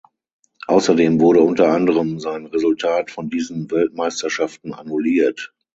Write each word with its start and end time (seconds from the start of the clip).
Außerdem 0.65 1.19
wurde 1.19 1.41
unter 1.41 1.67
anderem 1.71 2.19
sein 2.19 2.47
Resultat 2.47 3.11
von 3.11 3.29
diesen 3.29 3.69
Weltmeisterschaften 3.69 4.73
annulliert. 4.73 5.53